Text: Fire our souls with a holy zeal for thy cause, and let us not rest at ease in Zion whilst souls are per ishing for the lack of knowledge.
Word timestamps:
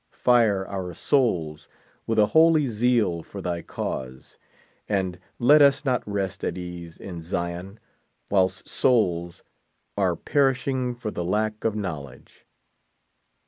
Fire 0.17 0.67
our 0.67 0.95
souls 0.95 1.67
with 2.07 2.17
a 2.17 2.25
holy 2.33 2.65
zeal 2.65 3.21
for 3.21 3.39
thy 3.39 3.61
cause, 3.61 4.39
and 4.89 5.19
let 5.37 5.61
us 5.61 5.85
not 5.85 6.01
rest 6.09 6.43
at 6.43 6.57
ease 6.57 6.97
in 6.97 7.21
Zion 7.21 7.79
whilst 8.31 8.67
souls 8.67 9.43
are 9.95 10.15
per 10.15 10.53
ishing 10.55 10.97
for 10.97 11.11
the 11.11 11.23
lack 11.23 11.63
of 11.63 11.75
knowledge. 11.75 12.47